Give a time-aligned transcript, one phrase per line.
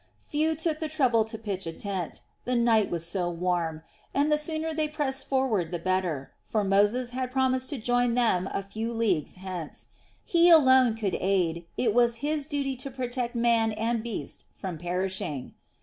[0.19, 2.21] Few took the trouble to pitch a tent.
[2.45, 3.83] The night was so warm,
[4.15, 8.49] and the sooner they pressed forward the better, for Moses had promised to join them
[8.51, 9.89] a few leagues hence.
[10.25, 15.53] He alone could aid, it was his duty to protect man and beast from perishing.